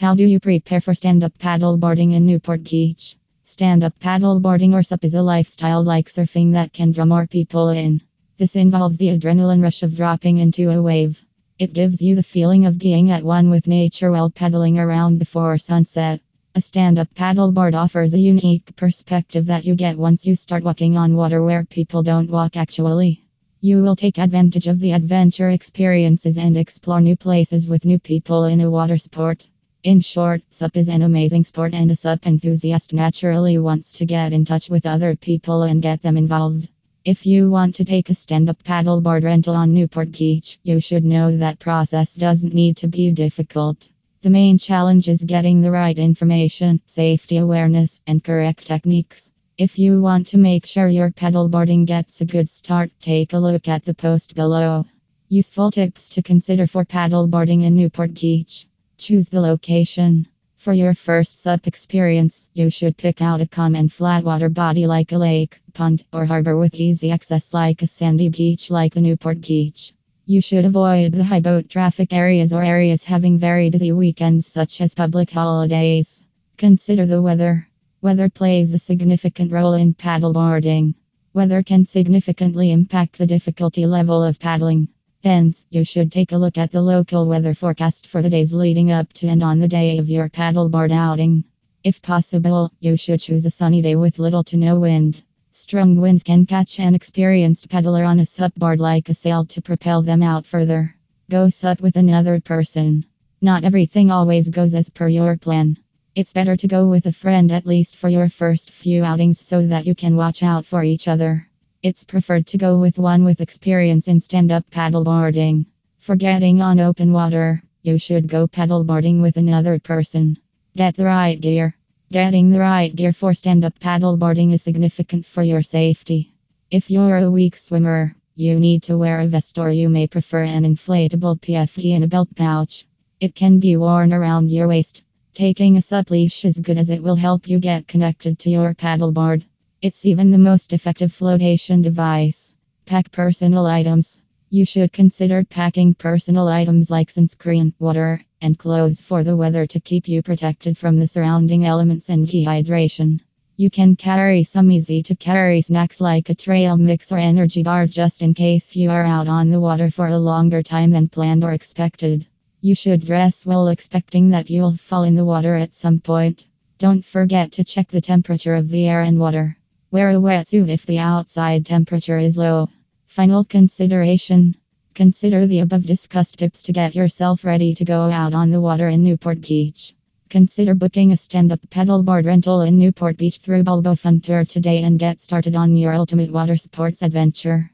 [0.00, 3.16] How do you prepare for stand up paddleboarding in Newport Beach?
[3.42, 7.70] Stand up paddleboarding or SUP is a lifestyle like surfing that can draw more people
[7.70, 8.00] in.
[8.36, 11.26] This involves the adrenaline rush of dropping into a wave.
[11.58, 15.58] It gives you the feeling of being at one with nature while paddling around before
[15.58, 16.20] sunset.
[16.54, 20.96] A stand up paddleboard offers a unique perspective that you get once you start walking
[20.96, 23.24] on water where people don't walk actually.
[23.60, 28.44] You will take advantage of the adventure experiences and explore new places with new people
[28.44, 29.48] in a water sport.
[29.88, 34.34] In short, SUP is an amazing sport, and a SUP enthusiast naturally wants to get
[34.34, 36.68] in touch with other people and get them involved.
[37.06, 41.06] If you want to take a stand up paddleboard rental on Newport Beach, you should
[41.06, 43.88] know that process doesn't need to be difficult.
[44.20, 49.30] The main challenge is getting the right information, safety awareness, and correct techniques.
[49.56, 53.68] If you want to make sure your paddleboarding gets a good start, take a look
[53.68, 54.84] at the post below.
[55.30, 58.66] Useful tips to consider for paddleboarding in Newport Beach.
[58.98, 60.26] Choose the location.
[60.56, 64.88] For your first SUP experience, you should pick out a calm and flat water body
[64.88, 69.00] like a lake, pond, or harbor with easy access like a sandy beach like the
[69.00, 69.94] Newport Beach.
[70.26, 74.80] You should avoid the high boat traffic areas or areas having very busy weekends such
[74.80, 76.24] as public holidays.
[76.56, 77.68] Consider the weather.
[78.02, 80.94] Weather plays a significant role in paddleboarding.
[81.32, 84.88] Weather can significantly impact the difficulty level of paddling.
[85.24, 88.92] Hence, you should take a look at the local weather forecast for the days leading
[88.92, 91.42] up to and on the day of your paddleboard outing.
[91.82, 95.24] If possible, you should choose a sunny day with little to no wind.
[95.50, 99.60] Strong winds can catch an experienced paddler on a SUP board like a sail to
[99.60, 100.94] propel them out further.
[101.28, 103.04] Go SUP with another person.
[103.42, 105.78] Not everything always goes as per your plan.
[106.14, 109.66] It's better to go with a friend at least for your first few outings so
[109.66, 111.47] that you can watch out for each other.
[111.80, 115.66] It's preferred to go with one with experience in stand up paddleboarding.
[116.00, 120.38] For getting on open water, you should go paddleboarding with another person.
[120.74, 121.76] Get the right gear.
[122.10, 126.32] Getting the right gear for stand up paddleboarding is significant for your safety.
[126.68, 130.42] If you're a weak swimmer, you need to wear a vest or you may prefer
[130.42, 132.88] an inflatable PFD in a belt pouch.
[133.20, 135.04] It can be worn around your waist.
[135.32, 138.74] Taking a SUP leash is good as it will help you get connected to your
[138.74, 139.44] paddleboard.
[139.80, 142.56] It's even the most effective flotation device.
[142.84, 144.20] Pack personal items.
[144.50, 149.78] You should consider packing personal items like sunscreen, water, and clothes for the weather to
[149.78, 153.20] keep you protected from the surrounding elements and dehydration.
[153.56, 157.92] You can carry some easy to carry snacks like a trail mix or energy bars
[157.92, 161.44] just in case you are out on the water for a longer time than planned
[161.44, 162.26] or expected.
[162.60, 166.48] You should dress well, expecting that you'll fall in the water at some point.
[166.78, 169.56] Don't forget to check the temperature of the air and water.
[169.90, 172.68] Wear a wetsuit if the outside temperature is low.
[173.06, 174.54] Final consideration
[174.94, 178.90] Consider the above discussed tips to get yourself ready to go out on the water
[178.90, 179.94] in Newport Beach.
[180.28, 184.98] Consider booking a stand up paddleboard rental in Newport Beach through Balboa Fun today and
[184.98, 187.70] get started on your ultimate water sports adventure.